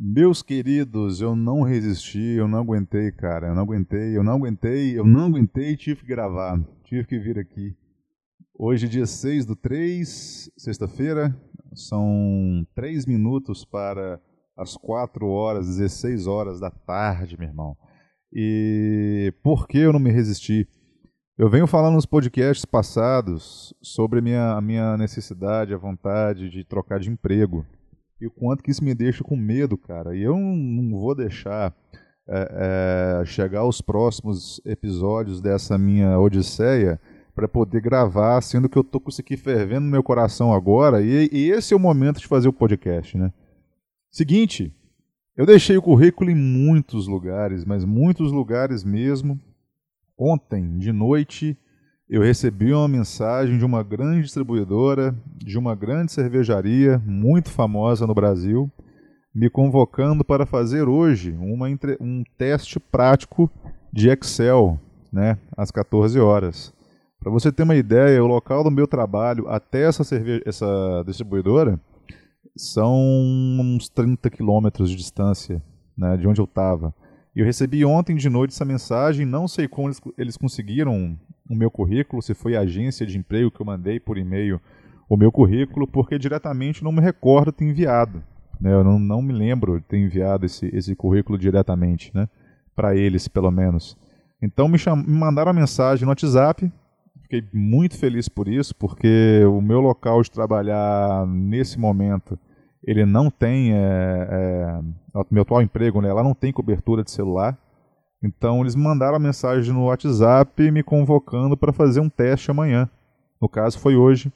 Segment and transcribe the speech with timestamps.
[0.00, 3.48] Meus queridos, eu não resisti, eu não aguentei, cara.
[3.48, 6.56] Eu não aguentei, eu não aguentei, eu não aguentei e tive que gravar.
[6.84, 7.76] Tive que vir aqui.
[8.56, 11.36] Hoje, dia 6 do 3, sexta-feira.
[11.74, 14.20] São 3 minutos para
[14.56, 17.76] as 4 horas, 16 horas da tarde, meu irmão.
[18.32, 20.68] E por que eu não me resisti?
[21.36, 26.62] Eu venho falando nos podcasts passados sobre a minha, a minha necessidade, a vontade de
[26.62, 27.66] trocar de emprego
[28.20, 30.16] e o quanto que isso me deixa com medo, cara.
[30.16, 31.74] E eu não vou deixar
[32.26, 37.00] é, é, chegar aos próximos episódios dessa minha odisseia
[37.34, 41.00] para poder gravar, sendo que eu tô com isso aqui fervendo no meu coração agora,
[41.00, 43.32] e, e, esse é o momento de fazer o podcast, né?
[44.10, 44.74] Seguinte,
[45.36, 49.40] eu deixei o currículo em muitos lugares, mas muitos lugares mesmo.
[50.18, 51.56] Ontem, de noite,
[52.08, 58.14] eu recebi uma mensagem de uma grande distribuidora, de uma grande cervejaria muito famosa no
[58.14, 58.70] Brasil,
[59.34, 61.66] me convocando para fazer hoje uma,
[62.00, 63.50] um teste prático
[63.92, 64.80] de Excel,
[65.12, 66.72] né, às 14 horas.
[67.20, 70.02] Para você ter uma ideia, o local do meu trabalho até essa,
[70.46, 71.78] essa distribuidora
[72.56, 75.62] são uns 30 quilômetros de distância
[75.96, 76.94] né, de onde eu estava.
[77.38, 81.16] Eu recebi ontem de noite essa mensagem, não sei como eles, eles conseguiram
[81.48, 84.60] o meu currículo, se foi a agência de emprego que eu mandei por e-mail
[85.08, 88.24] o meu currículo, porque diretamente não me recordo ter enviado.
[88.60, 88.72] Né?
[88.72, 92.28] Eu não, não me lembro de ter enviado esse, esse currículo diretamente, né?
[92.74, 93.96] para eles pelo menos.
[94.42, 94.96] Então me, cham...
[94.96, 96.68] me mandaram uma mensagem no WhatsApp,
[97.22, 102.36] fiquei muito feliz por isso, porque o meu local de trabalhar nesse momento
[102.84, 104.80] ele não tem, é, é,
[105.30, 107.58] meu atual emprego, né, lá não tem cobertura de celular,
[108.22, 112.88] então eles mandaram a mensagem no WhatsApp me convocando para fazer um teste amanhã.
[113.40, 114.32] No caso foi hoje,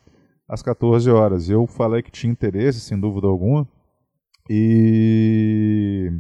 [0.49, 1.49] às 14 horas.
[1.49, 3.67] Eu falei que tinha interesse, sem dúvida alguma,
[4.49, 6.11] e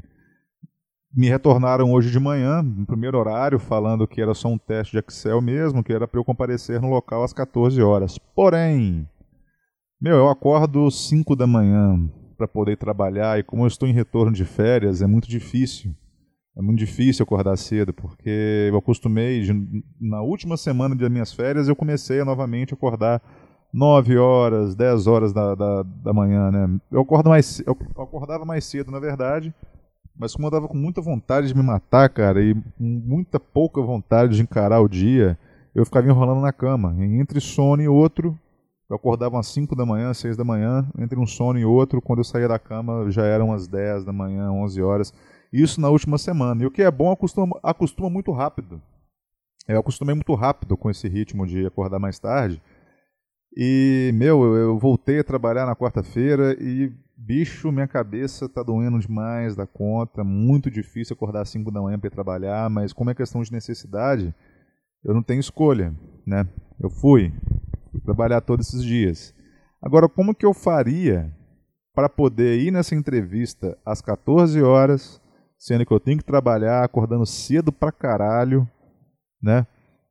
[1.14, 5.05] me retornaram hoje de manhã, no primeiro horário, falando que era só um teste de
[5.07, 8.19] Excel mesmo, que era para eu comparecer no local às 14 horas.
[8.19, 9.07] Porém,
[10.01, 12.11] meu, eu acordo 5 da manhã
[12.42, 15.95] para poder trabalhar e como eu estou em retorno de férias, é muito difícil
[16.55, 19.42] é muito difícil acordar cedo, porque eu acostumei,
[19.98, 23.23] na última semana das minhas férias, eu comecei a novamente acordar
[23.73, 26.79] 9 horas, 10 horas da, da, da manhã, né?
[26.91, 29.55] Eu, acordo mais, eu acordava mais cedo, na verdade,
[30.14, 34.36] mas como eu estava com muita vontade de me matar, cara, e muita pouca vontade
[34.36, 35.39] de encarar o dia,
[35.75, 36.95] eu ficava enrolando na cama.
[36.98, 38.39] Entre sono e outro,
[38.92, 42.19] eu acordava às 5 da manhã, 6 da manhã, entre um sono e outro, quando
[42.19, 45.14] eu saía da cama já eram as 10 da manhã, 11 horas.
[45.51, 46.63] Isso na última semana.
[46.63, 48.83] E o que é bom, acostuma, acostuma muito rápido.
[49.67, 52.61] Eu acostumei muito rápido com esse ritmo de acordar mais tarde.
[53.57, 59.57] E, meu, eu voltei a trabalhar na quarta-feira e, bicho, minha cabeça tá doendo demais
[59.57, 60.23] da conta.
[60.23, 64.35] Muito difícil acordar às 5 da manhã para trabalhar, mas como é questão de necessidade,
[65.02, 65.95] eu não tenho escolha,
[66.27, 66.47] né?
[66.79, 67.33] Eu fui,
[68.01, 69.35] trabalhar todos esses dias.
[69.80, 71.35] Agora, como que eu faria
[71.95, 75.20] para poder ir nessa entrevista às 14 horas,
[75.58, 78.69] sendo que eu tenho que trabalhar acordando cedo pra caralho,
[79.42, 79.67] né?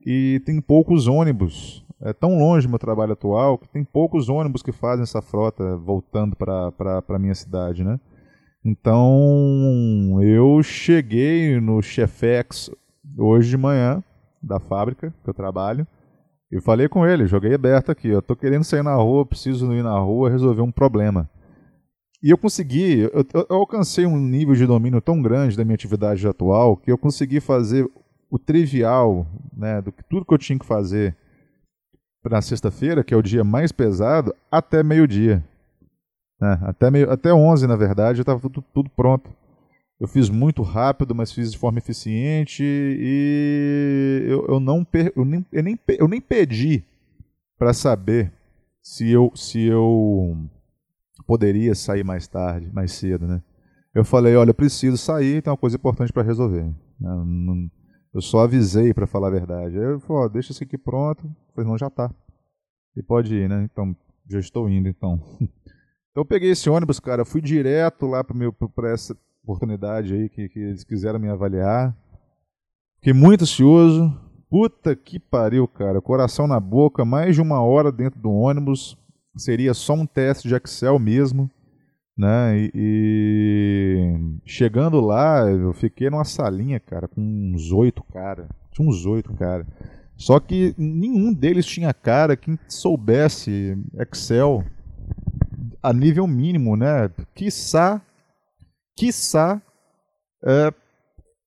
[0.06, 1.86] E tem poucos ônibus.
[2.02, 6.36] É tão longe meu trabalho atual que tem poucos ônibus que fazem essa frota voltando
[6.36, 8.00] para a minha cidade, né?
[8.64, 12.70] Então eu cheguei no Chefex
[13.18, 14.04] hoje de manhã
[14.42, 15.88] da fábrica que eu trabalho
[16.52, 19.84] e falei com ele, joguei aberto aqui, eu tô querendo sair na rua, preciso ir
[19.84, 21.30] na rua resolver um problema.
[22.22, 26.28] E eu consegui, eu, eu, alcancei um nível de domínio tão grande da minha atividade
[26.28, 27.90] atual que eu consegui fazer
[28.30, 29.26] o trivial,
[29.56, 31.16] né, do que tudo que eu tinha que fazer
[32.22, 35.44] para sexta-feira, que é o dia mais pesado, até meio-dia.
[36.40, 39.32] Né, até, meio, até 11, na verdade, já estava tudo, tudo pronto.
[40.02, 45.24] Eu fiz muito rápido, mas fiz de forma eficiente e eu, eu não per, eu
[45.24, 46.84] nem, eu nem, eu nem pedi
[47.56, 48.34] para saber
[48.82, 50.36] se eu, se eu
[51.28, 53.44] poderia sair mais tarde, mais cedo, né?
[53.94, 56.68] Eu falei, olha, eu preciso sair, tem uma coisa importante para resolver.
[58.12, 59.76] Eu só avisei para falar a verdade.
[59.76, 61.30] Eu falei, deixa isso aqui pronto.
[61.54, 62.12] Falei, não, já tá.
[62.98, 63.70] E pode ir, né?
[63.72, 63.96] Então,
[64.28, 65.22] já estou indo, então.
[66.10, 70.60] Então eu peguei esse ônibus, cara, fui direto lá para essa oportunidade aí que, que
[70.60, 71.96] eles quiseram me avaliar.
[72.98, 74.16] Fiquei muito ansioso.
[74.50, 76.02] Puta que pariu, cara.
[76.02, 78.98] Coração na boca, mais de uma hora dentro do ônibus
[79.36, 81.50] seria só um teste de Excel mesmo.
[82.18, 82.58] Né?
[82.58, 88.50] E, e, chegando lá, eu fiquei numa salinha, cara, com uns oito cara.
[88.72, 89.66] Tinha uns oito cara.
[90.16, 94.64] Só que nenhum deles tinha cara que soubesse Excel
[95.82, 97.10] a nível mínimo, né?
[97.34, 98.02] Quiçá
[98.96, 99.62] quiçá,
[100.46, 100.74] é,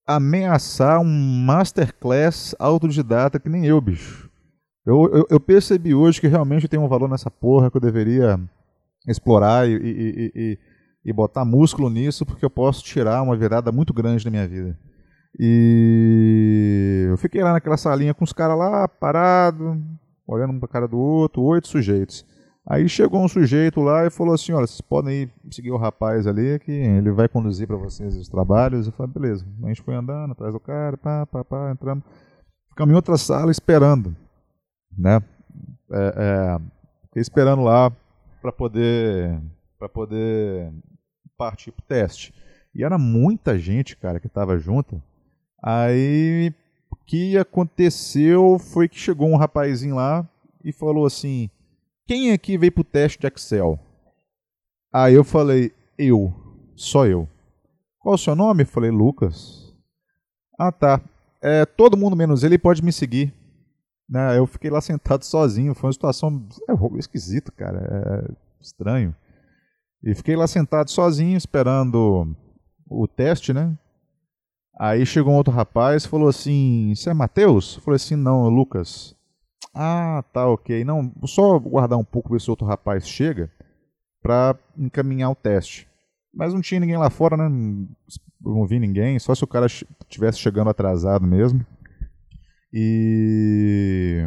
[0.07, 1.05] ameaçar um
[1.45, 4.31] masterclass autodidata que nem eu, bicho.
[4.87, 8.39] Eu, eu, eu, percebi hoje que realmente tem um valor nessa porra que eu deveria
[9.09, 10.59] explorar e, e, e,
[11.07, 14.79] e, botar músculo nisso, porque eu posso tirar uma virada muito grande na minha vida.
[15.39, 19.83] E eu fiquei lá naquela salinha com os caras lá, parado,
[20.27, 22.25] olhando um pra cara do outro, oito sujeitos.
[22.67, 26.27] Aí chegou um sujeito lá e falou assim: Olha, vocês podem ir seguir o rapaz
[26.27, 28.87] ali, que ele vai conduzir para vocês os trabalhos.
[28.87, 29.47] Eu falei: Beleza.
[29.63, 32.03] A gente foi andando atrás do cara, pá, pá, pá, entramos.
[32.71, 34.17] Ficamos em outra sala esperando.
[34.97, 35.23] Né?
[35.91, 36.59] É, é,
[37.03, 37.93] fiquei esperando lá
[38.41, 39.39] para poder,
[39.79, 40.73] pra poder
[41.37, 42.33] partir pro teste.
[42.75, 45.03] E era muita gente, cara, que estava junto.
[45.63, 46.53] Aí
[46.91, 50.27] o que aconteceu foi que chegou um rapazinho lá
[50.65, 51.51] e falou assim
[52.07, 53.79] quem aqui veio pro teste de Excel?
[54.93, 56.33] Aí eu falei, eu,
[56.77, 57.29] só eu.
[57.99, 58.63] Qual o seu nome?
[58.63, 59.75] Eu falei, Lucas.
[60.59, 61.01] Ah, tá.
[61.43, 63.33] É, todo mundo menos ele pode me seguir.
[64.09, 65.75] Né, eu fiquei lá sentado sozinho.
[65.75, 67.79] Foi uma situação é, esquisita, cara.
[67.81, 69.15] É, estranho.
[70.03, 72.37] E fiquei lá sentado sozinho, esperando
[72.87, 73.77] o teste, né?
[74.79, 77.77] Aí chegou um outro rapaz falou assim: Você é Matheus?
[77.77, 79.17] Eu falei assim: Não, é Lucas.
[79.75, 80.85] Ah, tá, ok.
[80.85, 83.51] Não, só guardar um pouco ver se outro rapaz chega
[84.23, 85.89] para encaminhar o teste.
[86.33, 87.49] Mas não tinha ninguém lá fora, né?
[88.41, 91.65] Não vi ninguém, só se o cara estivesse chegando atrasado mesmo.
[92.73, 94.27] E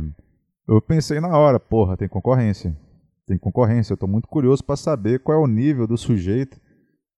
[0.67, 2.77] eu pensei na hora, porra, tem concorrência.
[3.25, 6.59] Tem concorrência, eu tô muito curioso para saber qual é o nível do sujeito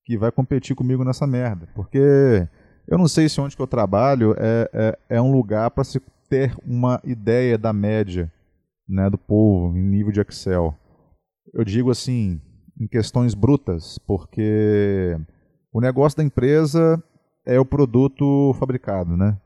[0.03, 1.67] que vai competir comigo nessa merda.
[1.75, 2.47] Porque
[2.87, 6.01] eu não sei se onde que eu trabalho é, é, é um lugar para se
[6.29, 8.31] ter uma ideia da média
[8.87, 10.75] né, do povo em nível de Excel.
[11.53, 12.39] Eu digo assim,
[12.79, 15.17] em questões brutas, porque
[15.73, 17.01] o negócio da empresa
[17.45, 19.37] é o produto fabricado, né?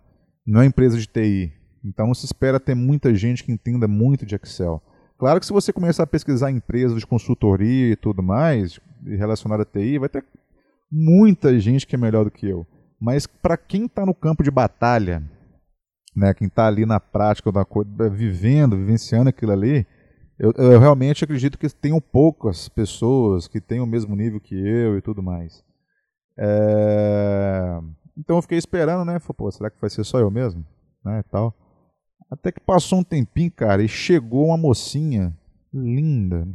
[0.45, 1.53] Não é empresa de TI.
[1.83, 4.81] Então se espera ter muita gente que entenda muito de Excel.
[5.17, 9.65] Claro que se você começar a pesquisar empresas de consultoria e tudo mais, relacionada a
[9.65, 10.23] TI, vai ter
[10.91, 12.65] muita gente que é melhor do que eu.
[12.99, 15.23] Mas para quem está no campo de batalha,
[16.15, 19.85] né, quem está ali na prática da coisa, vivendo, vivenciando aquilo ali,
[20.37, 24.97] eu, eu, realmente acredito que tenham poucas pessoas que têm o mesmo nível que eu
[24.97, 25.63] e tudo mais.
[26.37, 27.79] É...
[28.17, 29.19] Então eu fiquei esperando, né?
[29.19, 30.65] Falei, pô, será que vai ser só eu mesmo?
[31.03, 31.55] Né, tal.
[32.29, 35.37] Até que passou um tempinho, cara, e chegou uma mocinha
[35.73, 36.47] linda.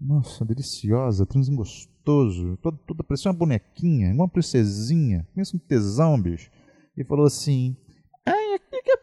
[0.00, 2.56] Nossa, deliciosa, transinho gostoso.
[2.62, 5.26] Toda, toda parecia uma bonequinha, uma princesinha.
[5.34, 6.50] Pensa um tesão, bicho.
[6.96, 7.76] E falou assim: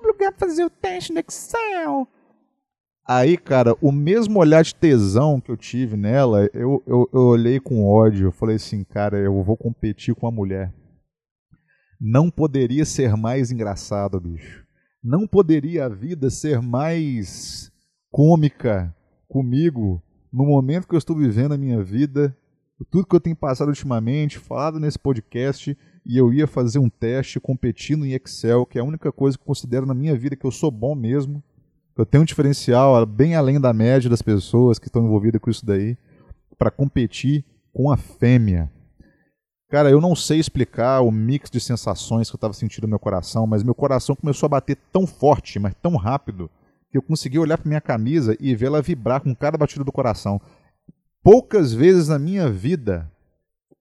[0.01, 2.07] lugar fazer o teste no Excel.
[3.06, 7.59] Aí, cara, o mesmo olhar de tesão que eu tive nela, eu, eu, eu olhei
[7.59, 8.27] com ódio.
[8.27, 10.74] Eu falei assim, cara, eu vou competir com a mulher.
[12.00, 14.63] Não poderia ser mais engraçado, bicho.
[15.03, 17.69] Não poderia a vida ser mais
[18.09, 18.95] cômica
[19.27, 20.01] comigo
[20.31, 22.35] no momento que eu estou vivendo a minha vida,
[22.89, 27.40] tudo que eu tenho passado ultimamente, falado nesse podcast e eu ia fazer um teste
[27.40, 30.46] competindo em Excel, que é a única coisa que eu considero na minha vida que
[30.46, 31.42] eu sou bom mesmo.
[31.98, 35.66] Eu tenho um diferencial bem além da média das pessoas que estão envolvidas com isso
[35.66, 35.98] daí,
[36.58, 38.72] para competir com a fêmea.
[39.70, 43.00] Cara, eu não sei explicar o mix de sensações que eu estava sentindo no meu
[43.00, 46.50] coração, mas meu coração começou a bater tão forte, mas tão rápido,
[46.92, 49.92] que eu consegui olhar para minha camisa e ver ela vibrar com cada batida do
[49.92, 50.40] coração.
[51.24, 53.12] Poucas vezes na minha vida,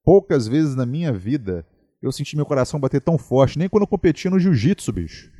[0.03, 1.67] poucas vezes na minha vida,
[2.03, 5.31] eu senti meu coração bater tão forte, nem quando eu competia no jiu-jitsu, bicho.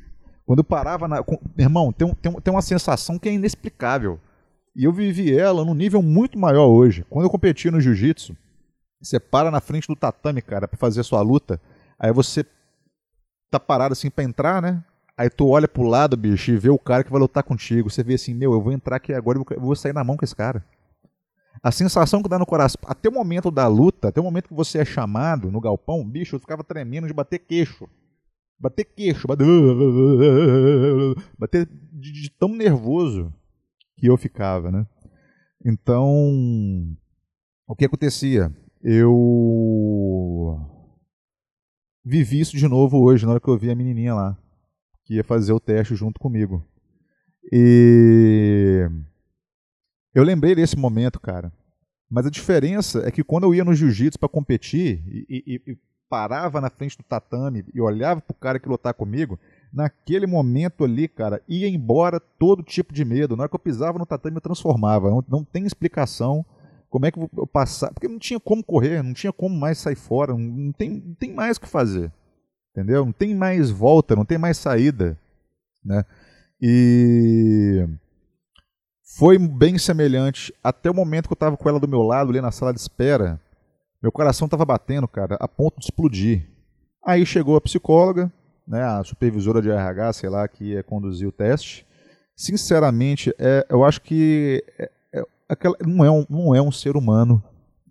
[0.45, 1.21] Quando eu parava na.
[1.21, 4.19] Com, irmão, tem, tem, tem uma sensação que é inexplicável.
[4.75, 7.05] E eu vivi ela num nível muito maior hoje.
[7.09, 8.35] Quando eu competia no jiu-jitsu,
[8.99, 11.61] você para na frente do tatame, cara, para fazer a sua luta.
[11.99, 12.45] Aí você
[13.51, 14.83] tá parado assim para entrar, né?
[15.15, 17.89] Aí tu olha pro lado, bicho, e vê o cara que vai lutar contigo.
[17.89, 20.25] Você vê assim, meu, eu vou entrar aqui agora e vou sair na mão com
[20.25, 20.63] esse cara
[21.63, 24.53] a sensação que dá no coração, até o momento da luta, até o momento que
[24.53, 27.87] você é chamado no galpão, bicho, eu ficava tremendo de bater queixo.
[28.59, 29.45] Bater queixo, bater,
[31.39, 33.33] bater de, de tão nervoso
[33.95, 34.85] que eu ficava, né?
[35.65, 36.05] Então,
[37.65, 38.53] o que acontecia?
[38.81, 40.59] Eu
[42.03, 44.37] vivi isso de novo hoje, na hora que eu vi a menininha lá,
[45.05, 46.61] que ia fazer o teste junto comigo.
[47.49, 48.85] E
[50.13, 51.51] eu lembrei desse momento, cara.
[52.09, 55.77] Mas a diferença é que quando eu ia no jiu-jitsu para competir e, e, e,
[56.07, 59.39] parava na frente do tatame e olhava pro cara que lutar comigo,
[59.73, 63.35] naquele momento ali, cara, ia embora todo tipo de medo.
[63.35, 65.09] Na hora que eu pisava no tatame, eu transformava.
[65.09, 66.45] Não, não tem explicação
[66.87, 67.91] Como é que eu passar?
[67.91, 71.33] Porque não tinha como correr, não tinha como mais sair fora, não tem, não tem
[71.33, 72.11] mais o que fazer.
[72.71, 73.03] Entendeu?
[73.03, 75.17] Não tem mais volta, não tem mais saída.
[75.83, 76.05] Né?
[76.61, 77.87] E
[79.15, 82.41] foi bem semelhante até o momento que eu estava com ela do meu lado, ali
[82.41, 83.39] na sala de espera.
[84.01, 86.47] Meu coração estava batendo, cara, a ponto de explodir.
[87.05, 88.31] Aí chegou a psicóloga,
[88.67, 91.85] né, a supervisora de RH, sei lá, que ia conduzir o teste.
[92.35, 96.97] Sinceramente, é, eu acho que é, é, aquela, não, é um, não é um ser
[96.97, 97.43] humano.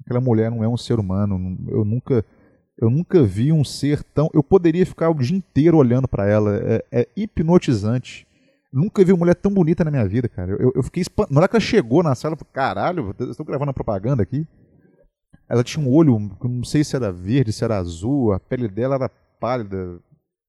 [0.05, 1.57] Aquela mulher não é um ser humano.
[1.69, 2.25] Eu nunca,
[2.77, 4.29] eu nunca vi um ser tão.
[4.35, 6.57] Eu poderia ficar o dia inteiro olhando para ela.
[6.57, 8.27] É, é, hipnotizante.
[8.73, 10.53] Nunca vi uma mulher tão bonita na minha vida, cara.
[10.53, 11.35] Eu, eu fiquei espantado.
[11.35, 14.47] Na hora que ela chegou na sala, eu falei, caralho, estou gravando a propaganda aqui.
[15.49, 18.95] Ela tinha um olho, não sei se era verde, se era azul, a pele dela
[18.95, 20.01] era pálida,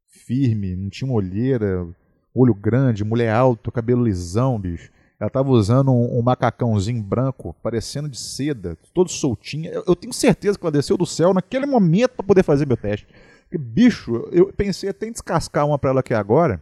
[0.08, 1.86] firme, não tinha uma olheira,
[2.34, 4.89] olho grande, mulher alta, cabelo lisão, bicho.
[5.20, 9.70] Ela tava usando um, um, macacãozinho branco, parecendo de seda, todo soltinho.
[9.72, 12.77] Eu, eu, tenho certeza que ela desceu do céu naquele momento para poder fazer meu
[12.77, 13.08] teste.
[13.44, 16.62] Porque, bicho, eu pensei até em descascar uma para ela aqui agora.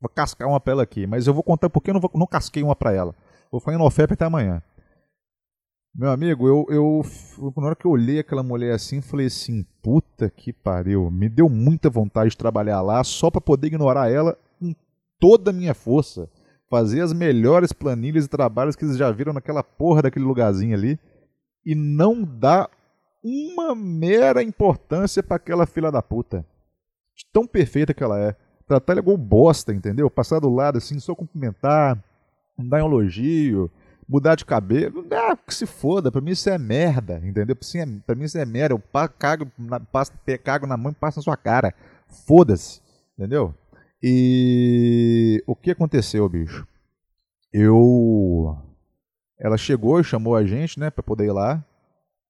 [0.00, 2.26] Vou cascar uma para ela aqui, mas eu vou contar porque eu não, vou, não
[2.26, 3.14] casquei uma para ela.
[3.50, 4.62] Vou ficar em oferta até amanhã.
[5.94, 7.02] Meu amigo, eu, eu,
[7.56, 11.10] na hora que eu olhei aquela mulher assim, falei assim, puta que pariu.
[11.10, 14.72] Me deu muita vontade de trabalhar lá só para poder ignorar ela com
[15.18, 16.30] toda a minha força.
[16.70, 21.00] Fazer as melhores planilhas e trabalhos que eles já viram naquela porra daquele lugarzinho ali.
[21.64, 22.70] E não dar
[23.24, 26.46] uma mera importância para aquela filha da puta.
[27.32, 28.36] Tão perfeita que ela é.
[28.68, 30.08] Tratar ela igual bosta, entendeu?
[30.08, 31.98] Passar do lado assim, só cumprimentar,
[32.56, 33.70] dar um elogio
[34.08, 37.54] mudar de cabelo, ah, que se foda, pra mim isso é merda, entendeu?
[38.06, 41.22] Pra mim isso é merda, eu cago na, passo, cago na mão e passo na
[41.22, 41.74] sua cara.
[42.26, 42.80] Foda-se,
[43.18, 43.54] entendeu?
[44.02, 46.66] E o que aconteceu, bicho?
[47.52, 48.56] Eu.
[49.38, 51.62] Ela chegou e chamou a gente, né, pra poder ir lá.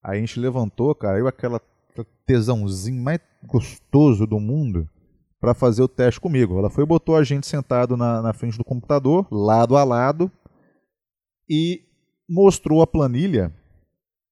[0.02, 1.61] Aí a gente levantou, cara, eu aquela
[2.26, 4.88] tesãozinho mais gostoso do mundo
[5.40, 6.59] para fazer o teste comigo.
[6.59, 10.30] Ela foi e botou a gente sentado na, na frente do computador, lado a lado,
[11.49, 11.83] e
[12.28, 13.52] mostrou a planilha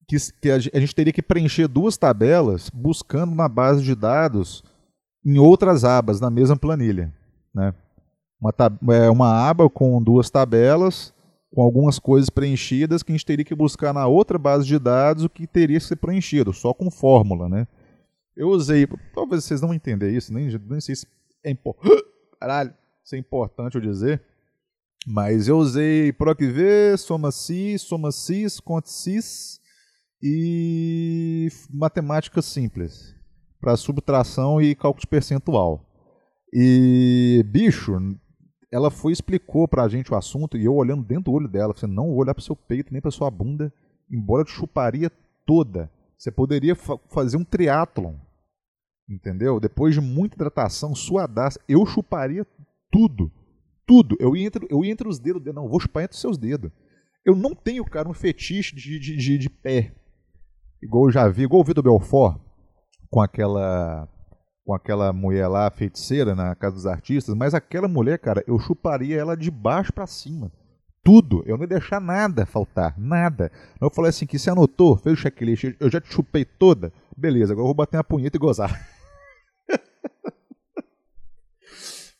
[0.06, 4.62] que, que a gente teria que preencher duas tabelas buscando na base de dados
[5.24, 7.12] em outras abas na mesma planilha.
[7.52, 7.74] Né?
[8.40, 8.52] Uma,
[8.94, 11.12] é, uma aba com duas tabelas,
[11.52, 15.24] com algumas coisas preenchidas, que a gente teria que buscar na outra base de dados
[15.24, 17.48] o que teria que ser preenchido, só com fórmula.
[17.48, 17.66] Né?
[18.36, 21.06] Eu usei, talvez vocês não entendam isso, nem, nem sei se
[21.42, 21.76] é, impor,
[22.38, 22.74] Caralho,
[23.12, 24.22] é importante eu dizer,
[25.06, 29.60] mas eu usei PROC-V, soma-cis, soma-cis, conte-cis
[30.22, 33.14] e matemática simples
[33.60, 35.84] para subtração e cálculo de percentual.
[36.52, 37.96] E, bicho,
[38.70, 41.86] ela foi explicou pra gente o assunto e eu olhando dentro do olho dela, você
[41.86, 43.72] não olhar pro seu peito nem pra sua bunda,
[44.10, 45.10] embora te chuparia
[45.44, 45.90] toda.
[46.16, 48.14] Você poderia fa fazer um triatlon,
[49.08, 49.60] entendeu?
[49.60, 52.46] Depois de muita hidratação, suadaça, eu chuparia
[52.90, 53.30] tudo
[53.86, 54.16] tudo.
[54.18, 56.36] Eu ia entre, eu ia entre os dedos dele, não, vou chupar entre os seus
[56.36, 56.70] dedos.
[57.24, 59.94] Eu não tenho, cara, um fetiche de, de, de, de pé.
[60.82, 62.38] Igual eu já vi, igual o Vitor Belfort,
[63.08, 64.08] com aquela
[64.64, 69.16] com aquela mulher lá, feiticeira, na Casa dos Artistas, mas aquela mulher, cara, eu chuparia
[69.16, 70.50] ela de baixo para cima.
[71.04, 71.44] Tudo.
[71.46, 72.92] Eu não ia deixar nada faltar.
[72.98, 73.52] Nada.
[73.80, 76.92] Eu falei assim, que você anotou, fez o checklist, eu já te chupei toda.
[77.16, 78.88] Beleza, agora eu vou bater uma punheta e gozar.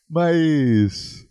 [0.08, 1.26] mas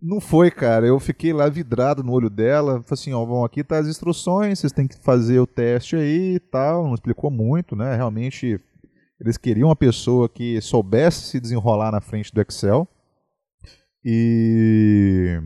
[0.00, 0.86] não foi, cara.
[0.86, 2.82] Eu fiquei lá vidrado no olho dela.
[2.82, 6.36] Falei assim, ó, bom, aqui tá as instruções, vocês têm que fazer o teste aí
[6.36, 6.86] e tal.
[6.86, 7.96] Não explicou muito, né?
[7.96, 8.60] Realmente,
[9.20, 12.86] eles queriam uma pessoa que soubesse se desenrolar na frente do Excel.
[14.04, 15.40] E...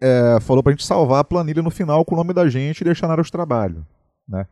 [0.00, 2.84] É, falou pra gente salvar a planilha no final com o nome da gente e
[2.84, 3.84] deixar na área de trabalho,
[4.28, 4.46] né?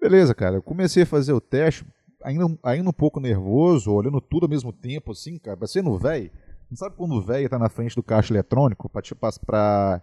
[0.00, 0.56] Beleza, cara.
[0.56, 1.84] Eu comecei a fazer o teste,
[2.22, 6.30] ainda, ainda um pouco nervoso, olhando tudo ao mesmo tempo, assim, cara, parecendo velho
[6.70, 10.00] não sabe quando o velho está na frente do caixa eletrônico para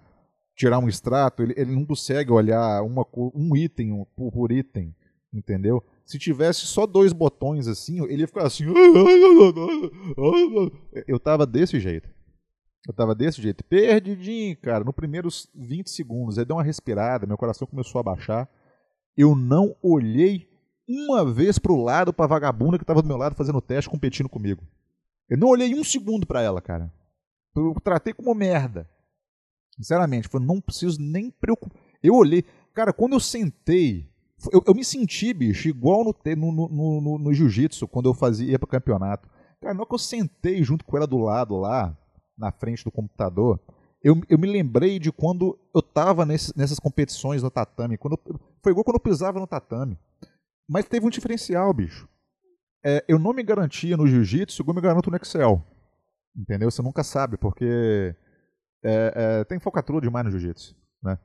[0.54, 4.94] tirar um extrato, ele, ele não consegue olhar uma, um item um, por, por item,
[5.34, 5.82] entendeu?
[6.06, 8.66] Se tivesse só dois botões assim, ele ia ficar assim.
[11.08, 12.10] Eu tava desse jeito.
[12.86, 13.64] Eu tava desse jeito.
[13.64, 14.84] Perdidinho, cara.
[14.84, 16.38] No primeiros 20 segundos.
[16.38, 18.50] Aí deu uma respirada, meu coração começou a baixar.
[19.18, 20.48] Eu não olhei
[20.88, 24.63] uma vez pro lado pra vagabunda que tava do meu lado fazendo teste, competindo comigo.
[25.29, 26.91] Eu não olhei um segundo para ela, cara.
[27.56, 28.89] Eu tratei como merda.
[29.75, 31.79] Sinceramente, eu não preciso nem preocupar.
[32.01, 32.44] Eu olhei.
[32.74, 34.10] Cara, quando eu sentei,
[34.51, 38.51] eu, eu me senti, bicho, igual no, no, no, no, no jiu-jitsu, quando eu fazia
[38.51, 39.27] ia pro campeonato.
[39.60, 41.98] Cara, na hora que eu sentei junto com ela do lado lá,
[42.38, 43.60] na frente do computador,
[44.03, 47.98] eu, eu me lembrei de quando eu tava nesse, nessas competições no tatame.
[47.98, 49.98] Quando eu, foi igual quando eu pisava no tatame.
[50.68, 52.08] Mas teve um diferencial, bicho.
[52.84, 55.64] É, eu não me garantia no jiu-jitsu igual me garanto no Excel.
[56.36, 56.70] Entendeu?
[56.70, 58.16] Você nunca sabe, porque
[58.84, 60.76] é, é, tem focatura demais no jiu-jitsu.
[61.02, 61.18] Né?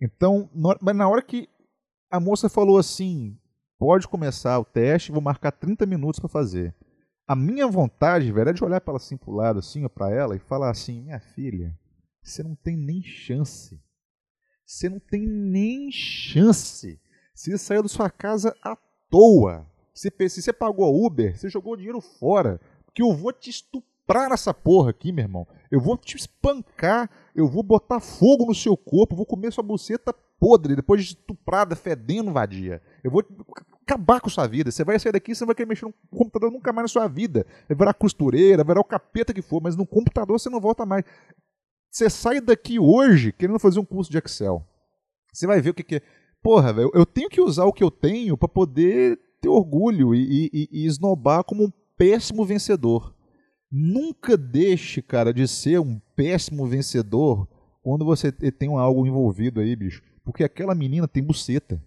[0.00, 0.50] Então,
[0.80, 1.48] mas na hora que
[2.10, 3.38] a moça falou assim:
[3.78, 6.74] pode começar o teste, vou marcar 30 minutos para fazer.
[7.26, 10.36] A minha vontade, velho, é de olhar para ela assim pro lado, assim, para ela,
[10.36, 11.78] e falar assim: minha filha,
[12.22, 13.80] você não tem nem chance.
[14.64, 17.00] Você não tem nem chance.
[17.34, 18.76] Você saiu da sua casa à
[19.10, 19.66] toa.
[19.94, 22.60] Se, você pagou Uber, você jogou o dinheiro fora.
[22.84, 25.46] Porque eu vou te estuprar nessa porra aqui, meu irmão.
[25.70, 27.10] Eu vou te espancar.
[27.34, 29.16] Eu vou botar fogo no seu corpo.
[29.16, 32.80] Vou comer sua buceta podre, depois de estuprada, fedendo vadia.
[33.02, 33.24] Eu vou
[33.82, 34.70] acabar com sua vida.
[34.70, 37.08] Você vai sair daqui, você não vai querer mexer no computador nunca mais na sua
[37.08, 37.46] vida.
[37.68, 40.86] Vai virar costureira, vai virar o capeta que for, mas no computador você não volta
[40.86, 41.04] mais.
[41.90, 44.64] Você sai daqui hoje querendo fazer um curso de Excel.
[45.32, 46.02] Você vai ver o que, que é.
[46.42, 50.50] Porra, velho, eu tenho que usar o que eu tenho para poder ter orgulho e,
[50.52, 53.14] e, e esnobar como um péssimo vencedor.
[53.70, 57.46] Nunca deixe, cara, de ser um péssimo vencedor
[57.82, 60.02] quando você tem algo envolvido aí, bicho.
[60.24, 61.82] Porque aquela menina tem buceta.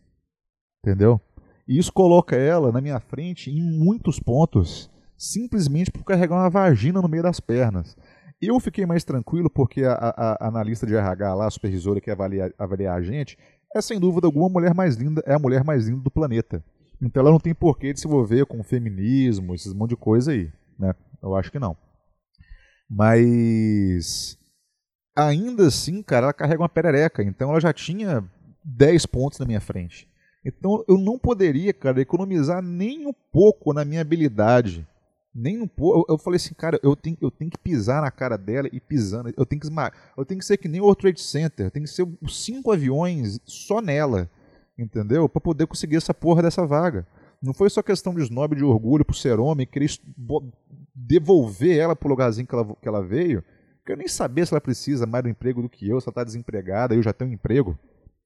[0.83, 1.19] Entendeu?
[1.67, 7.01] E isso coloca ela na minha frente em muitos pontos, simplesmente por carregar uma vagina
[7.01, 7.95] no meio das pernas.
[8.41, 12.09] Eu fiquei mais tranquilo porque a, a, a analista de RH lá, a supervisora que
[12.09, 13.37] avalia, avalia a gente,
[13.75, 16.63] é sem dúvida alguma a mulher mais linda, é a mulher mais linda do planeta.
[17.01, 20.51] Então ela não tem porquê de se envolver com feminismo, esses monte de coisa aí,
[20.77, 20.93] né?
[21.21, 21.75] Eu acho que não.
[22.89, 24.37] Mas
[25.15, 28.23] ainda assim, cara, ela carrega uma perereca, então ela já tinha
[28.63, 30.07] 10 pontos na minha frente.
[30.45, 34.87] Então eu não poderia, cara, economizar nem um pouco na minha habilidade
[35.33, 35.99] nem um pouco.
[35.99, 38.79] Eu, eu, falei assim, cara, eu tenho, eu tenho que pisar na cara dela e
[38.79, 39.33] pisando.
[39.35, 39.97] Eu tenho que esmagar.
[40.17, 41.71] Eu tenho que ser que nem o World Trade Center.
[41.71, 44.29] Tem que ser cinco aviões só nela.
[44.77, 45.27] Entendeu?
[45.29, 47.05] Para poder conseguir essa porra dessa vaga.
[47.41, 49.89] Não foi só questão de snob, de orgulho por ser homem, querer
[50.93, 53.43] devolver ela pro lugarzinho que ela, que ela veio.
[53.87, 56.23] Eu nem sabia se ela precisa mais do emprego do que eu, se ela tá
[56.23, 57.77] desempregada, eu já tenho um emprego.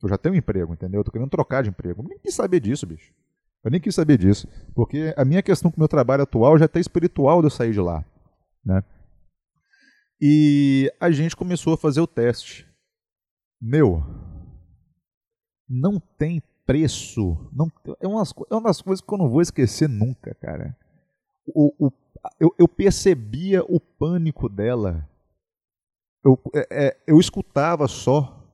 [0.03, 0.99] Eu já tenho um emprego, entendeu?
[0.99, 2.03] Eu tô querendo trocar de emprego.
[2.03, 3.11] Eu nem quis saber disso, bicho.
[3.65, 6.65] Eu nem quis saber disso, porque a minha questão com o meu trabalho atual já
[6.65, 8.05] está espiritual de eu sair de lá.
[8.63, 8.83] Né?
[10.21, 12.71] E a gente começou a fazer o teste.
[13.59, 14.03] Meu,
[15.67, 17.49] não tem preço.
[17.51, 20.77] Não, é, umas, é uma das coisas que eu não vou esquecer nunca, cara.
[21.47, 21.91] O, o,
[22.39, 25.09] eu, eu percebia o pânico dela.
[26.23, 28.47] Eu, é, é eu escutava só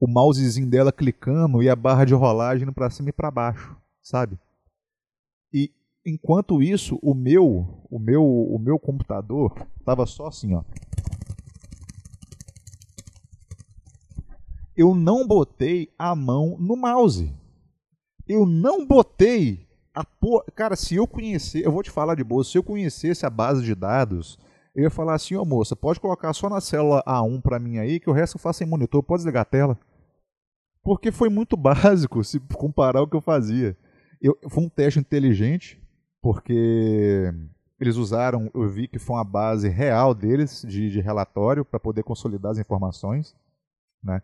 [0.00, 4.38] o mousezinho dela clicando e a barra de rolagem para cima e para baixo sabe?
[5.52, 5.72] E
[6.04, 10.62] enquanto isso, o meu, o meu, o meu computador estava só assim, ó.
[14.76, 17.34] Eu não botei a mão no mouse.
[18.26, 20.44] Eu não botei a por...
[20.54, 23.62] cara, se eu conhecer, eu vou te falar de boa, se eu conhecesse a base
[23.64, 24.38] de dados,
[24.74, 27.98] eu ia falar assim, ô moça, pode colocar só na célula A1 para mim aí,
[27.98, 29.78] que o resto eu faço em monitor, pode desligar a tela.
[30.82, 33.76] Porque foi muito básico se comparar o que eu fazia.
[34.20, 35.80] Eu, foi um teste inteligente,
[36.20, 37.32] porque
[37.80, 42.02] eles usaram, eu vi que foi uma base real deles de, de relatório para poder
[42.02, 43.34] consolidar as informações,
[44.02, 44.22] né?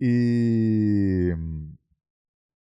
[0.00, 1.34] E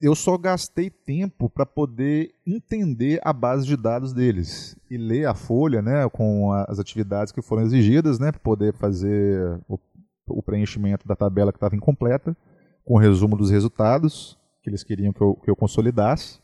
[0.01, 5.33] eu só gastei tempo para poder entender a base de dados deles e ler a
[5.33, 9.79] folha, né, com as atividades que foram exigidas, né, para poder fazer o,
[10.27, 12.37] o, preenchimento da tabela que estava incompleta,
[12.83, 16.39] com o resumo dos resultados que eles queriam que eu, que eu consolidasse.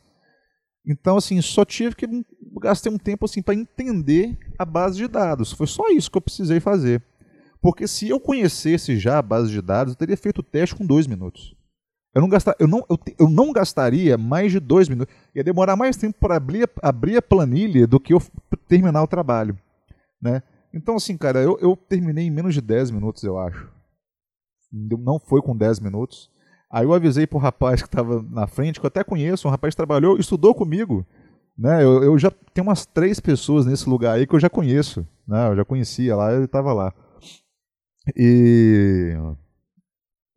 [0.85, 2.07] Então, assim, só tive que
[2.61, 5.51] gastei um tempo assim para entender a base de dados.
[5.51, 7.03] Foi só isso que eu precisei fazer.
[7.59, 10.85] Porque se eu conhecesse já a base de dados, eu teria feito o teste com
[10.85, 11.55] dois minutos.
[12.13, 15.13] Eu não, gastar, eu, não, eu, eu não gastaria mais de dois minutos.
[15.33, 18.21] Ia demorar mais tempo para abrir, abrir a planilha do que eu
[18.67, 19.57] terminar o trabalho.
[20.21, 20.43] Né?
[20.71, 23.67] Então, assim, cara, eu, eu terminei em menos de 10 minutos, eu acho.
[24.71, 26.29] Não foi com 10 minutos.
[26.71, 29.73] Aí eu avisei pro rapaz que estava na frente, que eu até conheço, um rapaz
[29.73, 31.05] que trabalhou, estudou comigo.
[31.57, 31.83] Né?
[31.83, 35.05] Eu, eu já tenho umas três pessoas nesse lugar aí que eu já conheço.
[35.27, 35.49] Né?
[35.49, 36.93] Eu já conhecia lá, ele estava lá.
[38.15, 39.13] E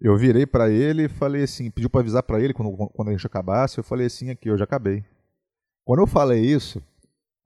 [0.00, 3.12] eu virei para ele e falei assim, pediu para avisar para ele quando, quando a
[3.12, 5.04] gente acabasse, eu falei assim aqui, eu já acabei.
[5.84, 6.82] Quando eu falei isso,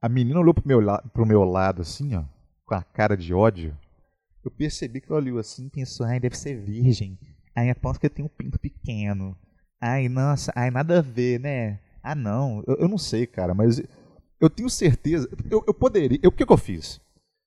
[0.01, 0.81] a menina olhou pro meu,
[1.13, 2.23] pro meu lado assim, ó,
[2.65, 3.77] com a cara de ódio.
[4.43, 7.19] Eu percebi que ela olhou assim e pensou, ai, deve ser virgem.
[7.59, 9.35] Ai, aposto que eu tenho um pinto pequeno.
[9.81, 11.77] Ai, nossa, ai, nada a ver, né?
[12.01, 13.81] Ah, não, eu, eu não sei, cara, mas
[14.39, 15.29] eu tenho certeza.
[15.51, 16.17] Eu, eu poderia.
[16.23, 17.01] Eu, o que, que eu fiz?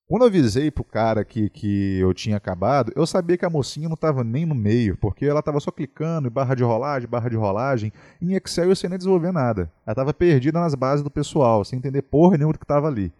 [0.07, 3.89] Quando eu avisei pro cara que, que eu tinha acabado, eu sabia que a mocinha
[3.89, 7.31] não estava nem no meio, porque ela estava só clicando em barra de rolagem, barra
[7.31, 7.91] de rolagem.
[8.21, 9.73] Em Excel eu sem nem desenvolver nada.
[9.87, 13.11] Ela estava perdida nas bases do pessoal, sem entender porra nenhuma do que estava ali.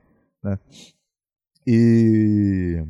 [0.45, 0.59] Né?
[1.67, 2.85] E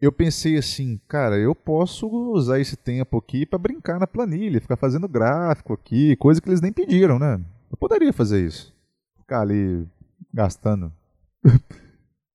[0.00, 4.76] eu pensei assim, cara, eu posso usar esse tempo aqui para brincar na planilha, ficar
[4.76, 7.42] fazendo gráfico aqui, coisa que eles nem pediram, né?
[7.70, 8.74] Eu poderia fazer isso.
[9.18, 9.86] Ficar ali
[10.32, 10.92] gastando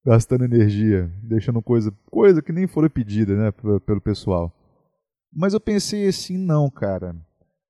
[0.03, 3.51] gastando energia, deixando coisa, coisa que nem foi pedida, né,
[3.85, 4.51] pelo pessoal.
[5.31, 7.15] Mas eu pensei assim, não, cara.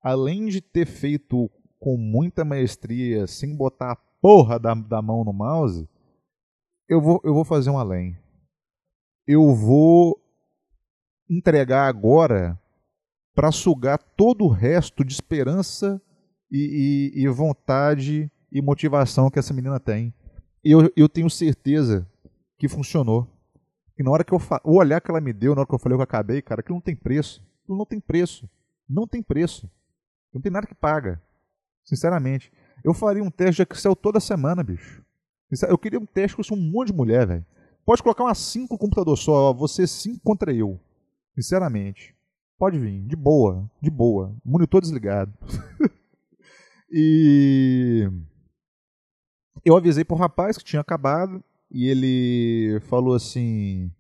[0.02, 1.50] Além de ter feito
[1.80, 5.88] com muita maestria, sem botar a porra da, da mão no mouse,
[6.88, 8.18] eu vou, eu vou fazer um além.
[9.32, 10.22] Eu vou
[11.30, 12.60] entregar agora
[13.34, 16.02] para sugar todo o resto de esperança
[16.52, 20.14] e, e, e, vontade e motivação que essa menina tem.
[20.62, 22.06] Eu, eu tenho certeza
[22.58, 23.26] que funcionou.
[23.98, 25.80] E na hora que eu o olhar que ela me deu, na hora que eu
[25.80, 27.42] falei que eu acabei, cara, aquilo não tem preço.
[27.64, 28.50] Aquilo não tem preço.
[28.86, 29.72] Não tem preço.
[30.34, 31.22] Não tem nada que paga.
[31.86, 32.52] Sinceramente.
[32.84, 35.02] Eu faria um teste de Excel toda semana, bicho.
[35.70, 37.46] Eu queria um teste com um monte de mulher, velho.
[37.86, 40.80] Pode colocar umas cinco no computador só, você cinco contra eu.
[41.36, 42.16] Sinceramente.
[42.58, 44.36] Pode vir, de boa, de boa.
[44.46, 45.34] Monitor desligado.
[46.92, 48.08] e
[49.66, 53.92] eu avisei pro rapaz que tinha acabado e ele falou assim: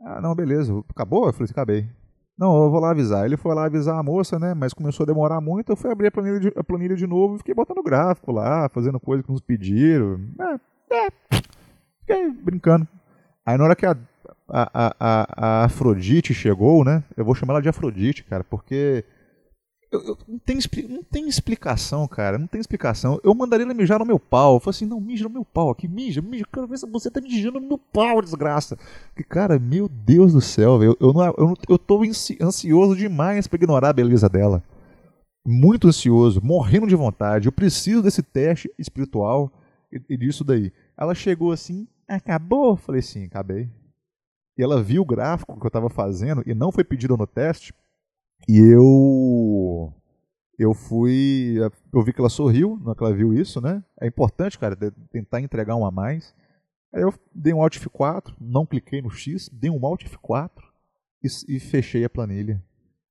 [0.00, 1.26] Ah, não, beleza, acabou?
[1.26, 1.88] Eu falei assim: acabei.
[2.38, 3.24] Não, eu vou lá avisar.
[3.24, 4.54] Ele foi lá avisar a moça, né?
[4.54, 5.70] Mas começou a demorar muito.
[5.70, 8.68] Eu fui abrir a planilha de, a planilha de novo e fiquei botando gráfico lá,
[8.68, 10.20] fazendo coisa que nos pediram.
[10.40, 11.08] É, é,
[12.06, 12.86] fiquei brincando.
[13.46, 13.96] Aí na hora que a,
[14.48, 17.02] a, a, a Afrodite chegou, né?
[17.16, 19.04] Eu vou chamar ela de Afrodite, cara, porque
[19.94, 22.36] eu, eu, não, tem, não tem explicação, cara.
[22.36, 23.20] Não tem explicação.
[23.22, 24.54] Eu mandaria ele mijar no meu pau.
[24.56, 26.44] Eu falei assim: não, mija no meu pau aqui, mija, mija.
[26.76, 28.76] Se você tá mijando no meu pau, desgraça.
[29.14, 30.96] Que, cara, meu Deus do céu, velho.
[31.00, 32.02] Eu, eu, não, eu, eu tô
[32.40, 34.64] ansioso demais pra ignorar a beleza dela.
[35.46, 37.46] Muito ansioso, morrendo de vontade.
[37.46, 39.52] Eu preciso desse teste espiritual
[39.92, 40.72] e, e disso daí.
[40.98, 42.76] Ela chegou assim: acabou?
[42.76, 43.70] Falei assim: acabei.
[44.56, 47.74] E ela viu o gráfico que eu tava fazendo e não foi pedido no teste
[48.48, 49.92] e eu
[50.56, 51.56] eu fui,
[51.92, 53.82] eu vi que ela sorriu, na que ela viu isso, né?
[54.00, 54.76] É importante, cara,
[55.10, 56.32] tentar entregar um a mais.
[56.92, 60.50] Aí eu dei um Alt F4, não cliquei no X, dei um Alt F4
[61.22, 62.62] e, e fechei a planilha.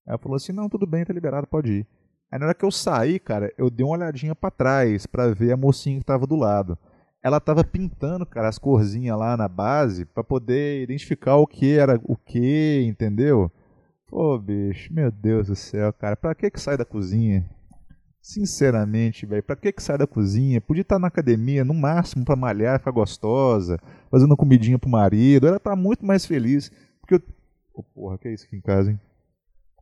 [0.07, 1.87] Ela falou assim: "Não, tudo bem, tá liberado, pode ir".
[2.31, 5.51] Aí na hora que eu saí, cara, eu dei uma olhadinha para trás para ver
[5.51, 6.77] a mocinha que tava do lado.
[7.23, 11.97] Ela tava pintando, cara, as corzinhas lá na base para poder identificar o que era
[12.03, 13.49] o que, entendeu?
[14.07, 17.49] Pô, bicho, meu Deus do céu, cara, pra que que sai da cozinha?
[18.21, 20.59] Sinceramente, velho, pra que que sai da cozinha?
[20.59, 23.79] Podia estar na academia, no máximo pra malhar, ficar gostosa,
[24.11, 26.71] fazendo comidinha pro marido, ela tá muito mais feliz.
[26.99, 27.21] Porque eu...
[27.73, 28.99] Oh, porra, que é isso aqui em casa, hein?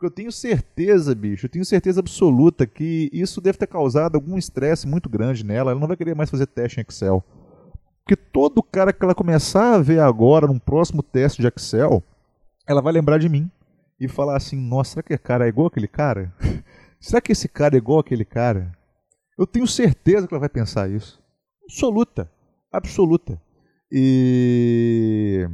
[0.02, 4.36] Porque eu tenho certeza, bicho, eu tenho certeza absoluta que isso deve ter causado algum
[4.36, 7.24] estresse muito grande nela, ela não vai querer mais fazer teste em Excel.
[8.04, 12.04] Porque todo cara que ela começar a ver agora, num próximo teste de Excel,
[12.68, 13.48] ela vai lembrar de mim
[14.00, 16.34] e falar assim: nossa, será que esse cara é igual aquele cara?
[17.00, 18.72] será que esse cara é igual aquele cara?
[19.38, 21.22] Eu tenho certeza que ela vai pensar isso.
[21.64, 22.28] Absoluta.
[22.72, 23.40] Absoluta.
[23.92, 25.48] E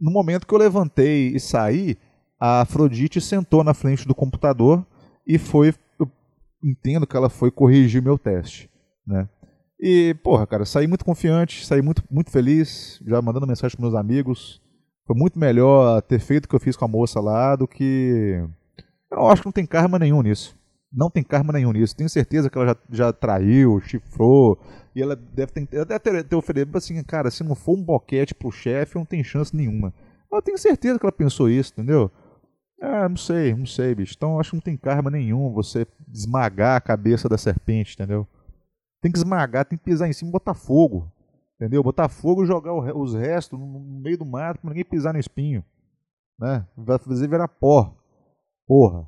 [0.00, 1.96] no momento que eu levantei e saí,
[2.38, 4.84] a Afrodite sentou na frente do computador
[5.26, 5.74] e foi.
[5.98, 6.10] Eu
[6.62, 8.70] entendo que ela foi corrigir meu teste.
[9.06, 9.28] Né?
[9.80, 13.94] E, porra, cara, saí muito confiante, saí muito, muito feliz, já mandando mensagem para meus
[13.94, 14.60] amigos,
[15.06, 18.42] foi muito melhor ter feito o que eu fiz com a moça lá do que.
[19.10, 20.56] Eu acho que não tem karma nenhum nisso.
[20.92, 21.94] Não tem karma nenhum nisso.
[21.94, 24.58] Tenho certeza que ela já, já traiu, chifrou.
[24.94, 27.84] E ela deve ter, ela deve ter, ter oferecido assim, cara, se não for um
[27.84, 29.94] boquete pro chefe, não tem chance nenhuma.
[30.32, 32.10] Eu tenho certeza que ela pensou isso, entendeu?
[32.80, 34.14] Ah, não sei, não sei, bicho.
[34.16, 38.26] Então acho que não tem karma nenhum você esmagar a cabeça da serpente, entendeu?
[39.00, 41.10] Tem que esmagar, tem que pisar em cima e botar fogo.
[41.54, 41.82] Entendeu?
[41.82, 45.64] Botar fogo e jogar os restos no meio do mato para ninguém pisar no espinho.
[46.38, 46.66] Né?
[46.76, 47.96] Vai fazer virar pó.
[48.66, 49.06] Porra.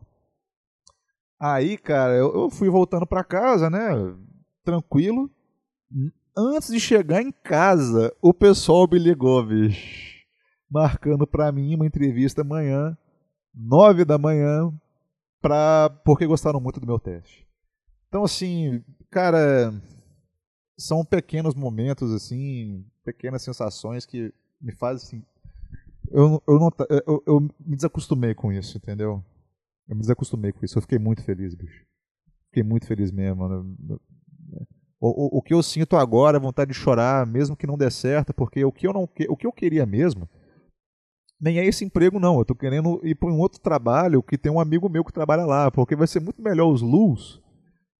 [1.38, 3.90] Aí, cara, eu, eu fui voltando para casa, né?
[4.64, 5.31] Tranquilo.
[6.37, 10.18] Antes de chegar em casa, o pessoal me ligou, bicho.
[10.70, 12.96] Marcando para mim uma entrevista amanhã,
[13.59, 14.73] nove da manhã,
[15.40, 15.90] pra...
[16.05, 17.47] porque gostaram muito do meu teste.
[18.09, 19.75] Então, assim, cara,
[20.79, 25.25] são pequenos momentos, assim, pequenas sensações que me fazem assim.
[26.11, 26.71] Eu, eu, não,
[27.07, 29.23] eu, eu me desacostumei com isso, entendeu?
[29.87, 30.79] Eu me desacostumei com isso.
[30.79, 31.85] Eu fiquei muito feliz, bicho.
[32.47, 33.77] Fiquei muito feliz mesmo, mano.
[35.01, 37.90] O, o, o, que eu sinto agora é vontade de chorar, mesmo que não dê
[37.90, 40.29] certo, porque o que eu, não, o que eu queria mesmo
[41.40, 42.37] nem é esse emprego, não.
[42.37, 45.44] Eu estou querendo ir para um outro trabalho que tem um amigo meu que trabalha
[45.44, 47.40] lá, porque vai ser muito melhor os luz,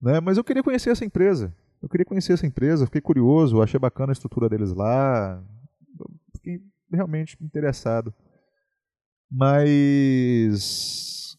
[0.01, 0.21] né?
[0.21, 1.55] Mas eu queria conhecer essa empresa.
[1.81, 5.43] Eu queria conhecer essa empresa, fiquei curioso, achei bacana a estrutura deles lá,
[6.35, 6.61] fiquei
[6.93, 8.13] realmente interessado.
[9.31, 11.37] Mas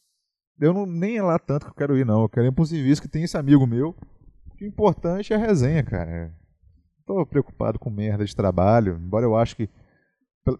[0.60, 2.22] eu não nem é lá tanto que eu quero ir, não.
[2.22, 3.96] Eu quero ir para um serviço que tem esse amigo meu.
[4.62, 6.34] O importante é a resenha, cara.
[7.00, 9.70] Estou preocupado com merda de trabalho, embora eu acho que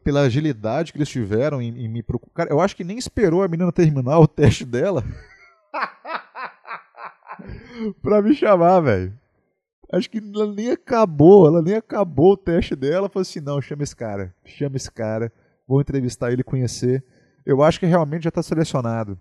[0.04, 2.50] pela agilidade que eles tiveram em, em me procurar.
[2.50, 5.04] Eu acho que nem esperou a menina terminar o teste dela
[8.02, 9.18] pra me chamar, velho.
[9.92, 13.10] Acho que ela nem acabou, ela nem acabou o teste dela.
[13.10, 15.32] Falou assim: não, chama esse cara, chama esse cara,
[15.68, 17.04] vou entrevistar ele, conhecer.
[17.46, 19.18] Eu acho que realmente já está selecionado.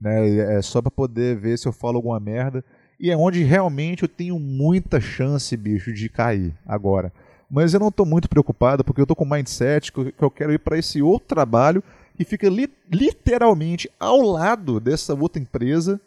[0.00, 0.56] Né?
[0.56, 2.64] É só para poder ver se eu falo alguma merda.
[2.98, 7.12] E é onde realmente eu tenho muita chance, bicho, de cair agora.
[7.50, 10.52] Mas eu não estou muito preocupado porque eu estou com o mindset que eu quero
[10.52, 11.82] ir para esse outro trabalho
[12.16, 16.00] que fica li literalmente ao lado dessa outra empresa,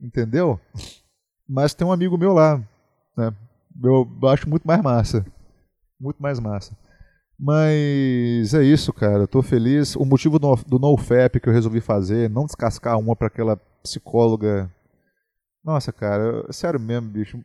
[0.00, 0.58] entendeu?
[1.48, 2.62] Mas tem um amigo meu lá,
[3.16, 3.34] né?
[3.82, 5.26] Eu acho muito mais massa.
[6.00, 6.76] Muito mais massa.
[7.38, 9.26] Mas é isso, cara.
[9.26, 9.94] Tô feliz.
[9.94, 14.70] O motivo do, do NoFap que eu resolvi fazer, não descascar uma para aquela psicóloga.
[15.68, 17.38] Nossa, cara, sério mesmo, bicho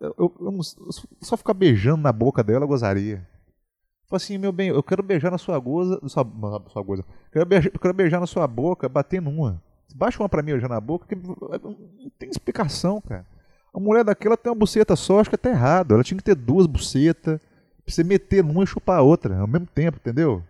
[0.00, 0.60] eu, eu, eu,
[1.20, 3.26] só ficar beijando na boca dela eu gozaria.
[4.08, 6.24] Falei assim, meu bem, eu quero beijar na sua goza, sua,
[6.68, 7.04] sua goza.
[7.32, 9.60] Quero beijar, eu quero beijar na sua boca, bater numa.
[9.92, 13.26] Baixa uma pra mim já na boca, que não tem explicação, cara.
[13.74, 15.94] A mulher daquela tem uma buceta só, acho que até errado.
[15.94, 17.40] Ela tinha que ter duas bucetas,
[17.84, 20.44] pra você meter numa e chupar a outra ao mesmo tempo, entendeu?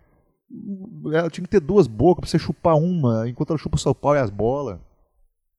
[1.11, 3.95] Ela tinha que ter duas bocas pra você chupar uma enquanto ela chupa o seu
[3.95, 4.79] pau e as bolas.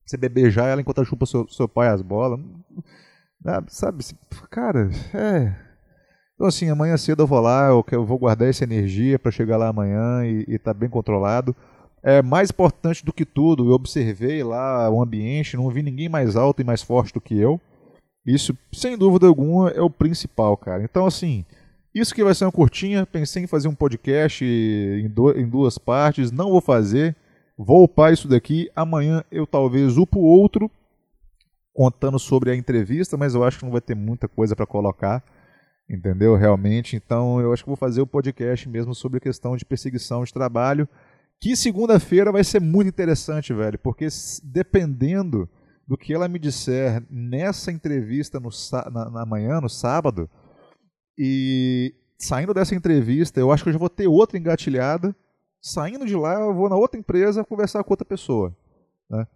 [0.08, 2.40] Você beijar ela enquanto ela chupa seu, seu pau e as bolas.
[3.68, 4.02] Sabe,
[4.50, 5.54] cara, é.
[6.34, 9.56] Então, assim, amanhã cedo eu vou lá, eu, eu vou guardar essa energia para chegar
[9.56, 11.54] lá amanhã e estar tá bem controlado.
[12.02, 16.36] É mais importante do que tudo, eu observei lá o ambiente, não vi ninguém mais
[16.36, 17.60] alto e mais forte do que eu.
[18.24, 20.82] Isso, sem dúvida alguma, é o principal, cara.
[20.82, 21.44] Então, assim,
[21.94, 23.04] isso que vai ser uma curtinha.
[23.04, 27.16] Pensei em fazer um podcast em, do, em duas partes, não vou fazer.
[27.58, 28.70] Vou upar isso daqui.
[28.76, 30.70] Amanhã eu talvez upo outro
[31.74, 35.24] contando sobre a entrevista, mas eu acho que não vai ter muita coisa para colocar,
[35.90, 36.36] entendeu?
[36.36, 36.94] Realmente.
[36.94, 40.32] Então eu acho que vou fazer o podcast mesmo sobre a questão de perseguição de
[40.32, 40.88] trabalho,
[41.40, 44.06] que segunda-feira vai ser muito interessante, velho, porque
[44.44, 45.48] dependendo
[45.86, 48.50] do que ela me disser nessa entrevista no,
[48.92, 50.28] na, na manhã, no sábado,
[51.16, 55.14] e saindo dessa entrevista, eu acho que eu já vou ter outra engatilhada.
[55.60, 58.56] Saindo de lá, eu vou na outra empresa conversar com outra pessoa.
[59.10, 59.26] Né?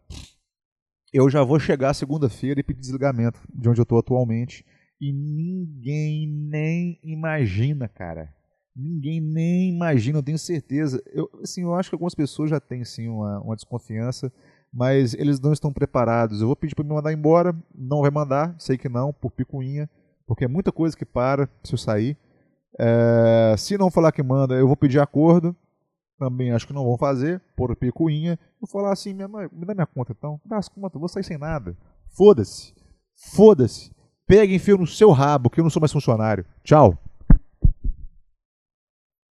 [1.12, 4.64] eu já vou chegar segunda-feira e pedir desligamento de onde eu estou atualmente.
[5.00, 8.32] E ninguém nem imagina, cara.
[8.74, 11.02] Ninguém nem imagina, eu tenho certeza.
[11.12, 14.32] Eu, assim, eu acho que algumas pessoas já têm sim uma, uma desconfiança,
[14.72, 16.40] mas eles não estão preparados.
[16.40, 19.90] Eu vou pedir para me mandar embora, não vai mandar, sei que não, por picuinha,
[20.26, 22.16] porque é muita coisa que para se eu sair.
[22.80, 25.54] É, se não falar que manda, eu vou pedir acordo,
[26.22, 28.38] também acho que não vão fazer, por picuinha.
[28.60, 31.24] Vou falar assim, minha mãe, me dá minha conta então, dá as contas, vou sair
[31.24, 31.76] sem nada.
[32.16, 32.72] Foda-se,
[33.34, 33.90] foda-se.
[34.24, 36.46] Pega e enfia no seu rabo, que eu não sou mais funcionário.
[36.62, 36.96] Tchau.